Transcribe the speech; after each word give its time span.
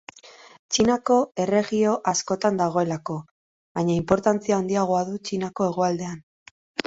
Txinako 0.75 1.17
erregio 1.43 1.91
askotan 2.11 2.57
dagoelako, 2.61 3.17
baina 3.79 3.97
inportantzia 3.99 4.57
handiagoa 4.63 5.03
du 5.11 5.19
Txinako 5.29 5.69
hegoaldean. 5.71 6.19